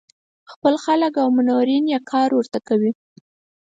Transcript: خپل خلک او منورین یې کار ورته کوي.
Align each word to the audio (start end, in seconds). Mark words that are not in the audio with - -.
خپل 0.51 0.73
خلک 0.85 1.13
او 1.21 1.27
منورین 1.37 1.83
یې 1.93 1.99
کار 2.11 2.29
ورته 2.33 2.59
کوي. 2.67 2.91